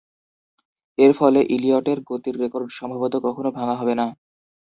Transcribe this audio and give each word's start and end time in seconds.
এর 0.97 1.11
ফলে, 1.13 1.39
ইলিয়টের 1.55 1.99
গতির 2.09 2.35
রেকর্ড 2.39 2.69
সম্ভবত 2.71 3.13
কখনো 3.25 3.49
ভাঙা 3.51 3.75
হবে 3.75 3.93
না। 3.95 4.05